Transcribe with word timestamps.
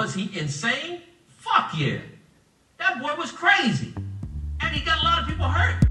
Was 0.00 0.14
he 0.14 0.30
insane? 0.32 1.02
Fuck 1.26 1.72
yeah. 1.76 1.98
That 2.78 3.02
boy 3.02 3.14
was 3.18 3.30
crazy. 3.32 3.92
And 4.62 4.74
he 4.74 4.82
got 4.82 4.98
a 4.98 5.04
lot 5.04 5.20
of 5.20 5.28
people 5.28 5.44
hurt. 5.44 5.89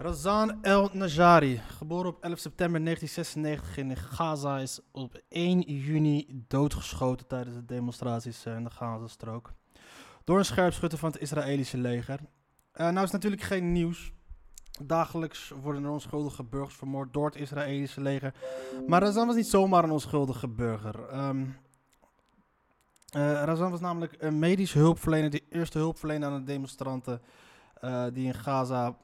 Razan 0.00 0.62
El 0.62 0.90
Najari, 0.92 1.60
geboren 1.78 2.10
op 2.10 2.22
11 2.22 2.38
september 2.38 2.84
1996 2.84 3.76
in 3.76 3.96
Gaza, 3.96 4.58
is 4.58 4.80
op 4.92 5.20
1 5.28 5.60
juni 5.60 6.44
doodgeschoten 6.48 7.26
tijdens 7.26 7.56
de 7.56 7.64
demonstraties 7.64 8.44
eh, 8.44 8.54
in 8.54 8.64
de 8.64 8.70
Gazastrook. 8.70 9.52
Door 10.24 10.38
een 10.38 10.44
scherpschutter 10.44 10.98
van 10.98 11.10
het 11.10 11.20
Israëlische 11.20 11.78
leger. 11.78 12.20
Uh, 12.74 12.88
nou 12.88 13.04
is 13.04 13.10
natuurlijk 13.10 13.42
geen 13.42 13.72
nieuws. 13.72 14.12
Dagelijks 14.82 15.52
worden 15.62 15.84
er 15.84 15.90
onschuldige 15.90 16.42
burgers 16.42 16.76
vermoord 16.76 17.12
door 17.12 17.26
het 17.26 17.36
Israëlische 17.36 18.00
leger. 18.00 18.34
Maar 18.86 19.02
Razan 19.02 19.26
was 19.26 19.36
niet 19.36 19.48
zomaar 19.48 19.84
een 19.84 19.90
onschuldige 19.90 20.48
burger. 20.48 21.26
Um, 21.28 21.56
uh, 23.16 23.32
Razan 23.32 23.70
was 23.70 23.80
namelijk 23.80 24.16
een 24.18 24.38
medische 24.38 24.78
hulpverlener, 24.78 25.30
de 25.30 25.42
eerste 25.50 25.78
hulpverlener 25.78 26.28
aan 26.28 26.38
de 26.38 26.52
demonstranten 26.52 27.22
die 28.12 28.26
in 28.26 28.34
Gaza 28.34 28.96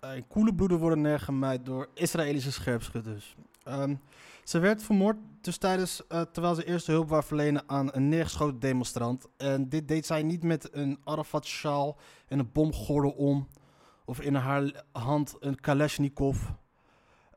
in 0.00 0.26
koele 0.28 0.54
bloeden 0.54 0.78
worden 0.78 1.00
neergemaaid 1.00 1.64
door 1.64 1.88
Israëlische 1.94 2.52
scherpschutters. 2.52 3.36
Um, 3.68 4.00
ze 4.44 4.58
werd 4.58 4.82
vermoord 4.82 5.16
dus 5.40 5.56
tijdens, 5.56 6.02
uh, 6.08 6.20
terwijl 6.20 6.54
ze 6.54 6.64
eerste 6.64 6.90
hulp 6.90 7.08
wou 7.08 7.22
verlenen 7.24 7.62
aan 7.66 7.88
een 7.92 8.08
neergeschoten 8.08 8.58
demonstrant. 8.58 9.26
En 9.36 9.68
dit 9.68 9.88
deed 9.88 10.06
zij 10.06 10.22
niet 10.22 10.42
met 10.42 10.68
een 10.72 10.98
Arafat-sjaal 11.04 11.96
en 12.28 12.38
een 12.38 12.52
bomgordel 12.52 13.10
om. 13.10 13.48
Of 14.04 14.20
in 14.20 14.34
haar 14.34 14.84
hand 14.92 15.36
een 15.40 15.60
Kalashnikov. 15.60 16.38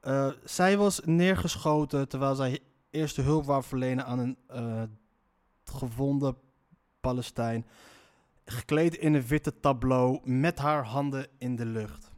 Uh, 0.03 0.31
zij 0.43 0.77
was 0.77 1.01
neergeschoten 1.03 2.07
terwijl 2.07 2.35
zij 2.35 2.59
eerste 2.89 3.21
hulp 3.21 3.45
wou 3.45 3.63
verlenen 3.63 4.05
aan 4.05 4.19
een 4.19 4.37
gewonde 5.63 6.35
Palestijn. 7.01 7.65
Gekleed 8.45 8.95
in 8.95 9.13
een 9.13 9.27
witte 9.27 9.59
tableau 9.59 10.19
met 10.23 10.57
haar 10.57 10.85
handen 10.85 11.27
in 11.37 11.55
de 11.55 11.65
lucht. 11.65 12.12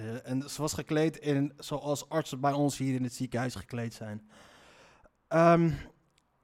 Uh, 0.00 0.30
en 0.30 0.50
ze 0.50 0.60
was 0.60 0.72
gekleed 0.72 1.16
in, 1.18 1.52
zoals 1.58 2.08
artsen 2.08 2.40
bij 2.40 2.52
ons 2.52 2.78
hier 2.78 2.94
in 2.94 3.02
het 3.02 3.14
ziekenhuis 3.14 3.54
gekleed 3.54 3.94
zijn. 3.94 4.30
Um, 5.28 5.78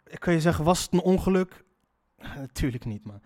ik 0.06 0.20
kan 0.20 0.32
je 0.32 0.40
zeggen, 0.40 0.64
was 0.64 0.82
het 0.82 0.92
een 0.92 1.00
ongeluk? 1.00 1.64
Natuurlijk 2.36 2.84
niet, 2.84 3.04
man. 3.04 3.20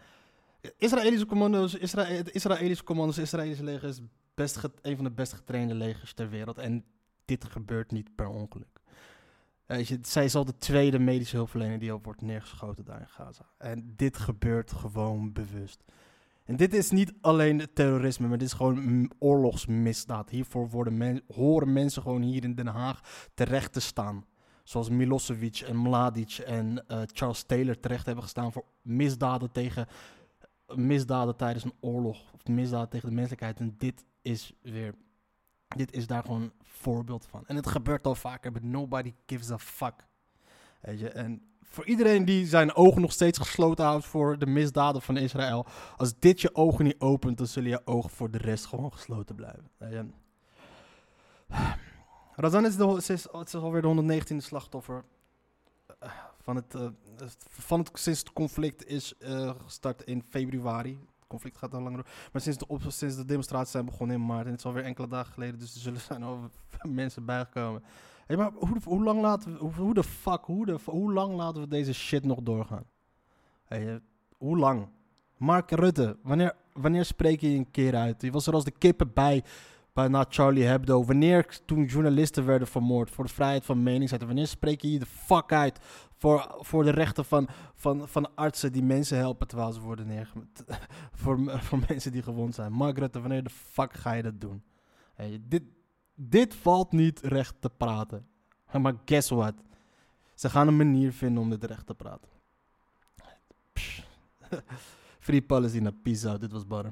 Israëlische 0.77 1.27
commando's, 1.27 1.75
Isra 1.75 2.05
het 2.05 2.31
Israëlische 2.31 2.85
commando's, 2.85 3.19
Israëlische 3.19 3.65
leger 3.65 3.89
is 3.89 4.01
best 4.35 4.59
een 4.83 4.97
van 4.97 5.05
de 5.05 5.11
best 5.11 5.33
getrainde 5.33 5.75
legers 5.75 6.13
ter 6.13 6.31
wereld. 6.31 6.59
En 6.59 6.85
dit 7.25 7.45
gebeurt 7.45 7.91
niet 7.91 8.15
per 8.15 8.29
ongeluk. 8.29 8.81
Je, 9.67 9.99
zij 10.03 10.25
is 10.25 10.35
al 10.35 10.45
de 10.45 10.57
tweede 10.57 10.99
medische 10.99 11.37
hulpverlener 11.37 11.79
die 11.79 11.93
al 11.93 12.01
wordt 12.03 12.23
neergeschoten 12.23 12.85
daar 12.85 13.01
in 13.01 13.09
Gaza. 13.09 13.47
En 13.59 13.93
dit 13.97 14.17
gebeurt 14.17 14.73
gewoon 14.73 15.33
bewust. 15.33 15.85
En 16.51 16.57
dit 16.57 16.75
is 16.75 16.91
niet 16.91 17.13
alleen 17.21 17.69
terrorisme, 17.75 18.29
maar 18.29 18.39
dit 18.39 18.47
is 18.47 18.55
gewoon 18.55 19.11
oorlogsmisdaad. 19.19 20.31
Hiervoor 20.31 20.69
worden 20.69 20.97
men, 20.97 21.23
horen 21.35 21.73
mensen 21.73 22.03
gewoon 22.03 22.23
hier 22.23 22.45
in 22.45 22.55
Den 22.55 22.67
Haag 22.67 23.29
terecht 23.35 23.73
te 23.73 23.81
staan. 23.81 24.25
Zoals 24.65 24.89
Milosevic 24.89 25.57
en 25.57 25.77
Mladic 25.77 26.33
en 26.33 26.85
uh, 26.89 27.03
Charles 27.07 27.43
Taylor 27.43 27.81
terecht 27.81 28.07
hebben 28.07 28.25
gestaan 28.25 28.53
voor 28.53 28.65
misdaden 28.83 29.53
tegen 29.53 29.87
misdaden 30.75 31.37
tijdens 31.37 31.65
een 31.65 31.75
oorlog. 31.81 32.33
Of 32.33 32.47
misdaden 32.47 32.89
tegen 32.89 33.09
de 33.09 33.15
menselijkheid. 33.15 33.61
En 33.61 33.75
dit 33.79 34.05
is 34.23 34.53
weer. 34.63 34.95
Dit 35.69 35.93
is 35.93 36.07
daar 36.07 36.23
gewoon 36.23 36.43
een 36.43 36.53
voorbeeld 36.63 37.27
van. 37.27 37.47
En 37.47 37.57
het 37.57 37.67
gebeurt 37.67 38.07
al 38.07 38.15
vaker, 38.15 38.53
but 38.53 38.63
nobody 38.63 39.15
gives 39.27 39.51
a 39.51 39.59
fuck. 39.59 40.07
Weet 40.81 41.01
je, 41.01 41.09
en 41.09 41.43
voor 41.71 41.87
iedereen 41.87 42.25
die 42.25 42.47
zijn 42.47 42.75
ogen 42.75 43.01
nog 43.01 43.13
steeds 43.13 43.39
gesloten 43.39 43.85
houdt 43.85 44.07
voor 44.07 44.39
de 44.39 44.47
misdaden 44.47 45.03
van 45.03 45.17
Israël. 45.17 45.67
Als 45.97 46.19
dit 46.19 46.41
je 46.41 46.55
ogen 46.55 46.85
niet 46.85 47.01
opent, 47.01 47.39
dan 47.39 47.47
zullen 47.47 47.71
je 47.71 47.87
ogen 47.87 48.11
voor 48.11 48.31
de 48.31 48.39
rest 48.39 48.67
gewoon 48.67 48.93
gesloten 48.93 49.35
blijven. 49.35 49.71
Razan 52.35 52.67
is, 52.67 52.77
de, 52.77 52.95
is, 52.97 53.11
is 53.11 53.55
alweer 53.55 53.83
de 53.83 54.21
119e 54.23 54.37
slachtoffer 54.37 55.05
eh, 55.99 56.11
van 56.41 56.57
het, 56.57 56.75
uh, 56.75 56.89
van 57.49 57.79
het 57.79 57.91
sinds 57.93 58.21
het 58.21 58.33
conflict 58.33 58.87
is 58.87 59.15
gestart 59.65 60.03
in 60.03 60.23
februari. 60.29 60.99
Conflict 61.31 61.59
gaat 61.59 61.75
al 61.75 61.81
langer 61.81 61.97
door. 61.97 62.13
Maar 62.33 62.43
sinds 62.43 62.59
de, 62.59 62.67
op, 62.67 62.83
sinds 62.89 63.17
de 63.17 63.25
demonstraties 63.25 63.71
zijn 63.71 63.85
begonnen 63.85 64.17
in 64.17 64.27
maart. 64.27 64.45
En 64.45 64.51
het 64.51 64.59
is 64.59 64.67
alweer 64.67 64.85
enkele 64.85 65.09
dagen 65.09 65.33
geleden, 65.33 65.59
dus 65.59 65.75
er 65.75 65.81
zullen 65.81 66.01
zijn 66.11 66.23
al 66.23 66.51
mensen 67.03 67.25
bijgekomen. 67.25 67.83
Hey, 68.27 68.37
maar 68.37 68.51
hoe, 68.55 68.77
hoe, 68.85 69.03
lang 69.03 69.21
laten 69.21 69.53
we, 69.53 69.59
hoe, 69.59 69.73
hoe 69.73 69.95
de 69.95 70.05
fuck, 70.05 70.45
hoe, 70.45 70.67
de, 70.67 70.79
hoe 70.85 71.13
lang 71.13 71.35
laten 71.35 71.61
we 71.61 71.69
deze 71.69 71.95
shit 71.95 72.25
nog 72.25 72.39
doorgaan? 72.43 72.85
Hey, 73.65 73.85
uh, 73.85 73.95
hoe 74.37 74.59
lang? 74.59 74.89
Mark 75.37 75.71
Rutte, 75.71 76.17
wanneer, 76.23 76.55
wanneer 76.73 77.05
spreek 77.05 77.41
je 77.41 77.49
een 77.49 77.71
keer 77.71 77.97
uit? 77.97 78.23
Je 78.23 78.31
was 78.31 78.47
er 78.47 78.55
als 78.55 78.65
de 78.65 78.71
kippen 78.71 79.13
bij, 79.13 79.45
bij 79.93 80.09
na 80.09 80.25
Charlie 80.29 80.65
Hebdo. 80.65 81.05
Wanneer 81.05 81.61
toen 81.65 81.85
journalisten 81.85 82.45
werden 82.47 82.69
vermoord 82.69 83.11
voor 83.11 83.25
de 83.25 83.33
vrijheid 83.33 83.65
van 83.65 83.83
meningsuiting. 83.83 84.33
Wanneer 84.33 84.51
spreek 84.51 84.81
je 84.81 84.93
je 84.93 84.99
de 84.99 85.07
fuck 85.07 85.53
uit 85.53 85.79
voor, 86.17 86.57
voor 86.59 86.85
de 86.85 86.91
rechten 86.91 87.25
van, 87.25 87.49
van, 87.75 88.09
van 88.09 88.35
artsen 88.35 88.73
die 88.73 88.83
mensen 88.83 89.17
helpen 89.17 89.47
terwijl 89.47 89.73
ze 89.73 89.81
worden 89.81 90.07
neergemeten. 90.07 90.67
voor, 91.21 91.61
voor 91.61 91.79
mensen 91.89 92.13
die 92.13 92.23
gewond 92.23 92.55
zijn. 92.55 92.93
Rutte, 92.95 93.21
wanneer 93.21 93.43
de 93.43 93.51
fuck 93.51 93.93
ga 93.93 94.13
je 94.13 94.23
dat 94.23 94.41
doen? 94.41 94.63
Hey, 95.15 95.41
dit, 95.43 95.63
dit 96.15 96.55
valt 96.55 96.93
niet 96.93 97.21
recht 97.21 97.55
te 97.61 97.71
praten. 97.71 98.27
Maar 98.81 98.95
guess 99.05 99.29
what? 99.31 99.55
Ze 100.35 100.51
gaan 100.51 100.69
een 100.69 100.77
manier 100.77 101.13
vinden 101.13 101.43
om 101.43 101.51
dit 101.51 101.65
recht 101.65 101.87
te 101.87 101.95
praten. 101.95 102.31
Free 105.19 105.43
Palestina, 105.43 105.91
peace 106.03 106.29
out. 106.29 106.41
Dit 106.41 106.53
was 106.53 106.67
Barre. 106.67 106.91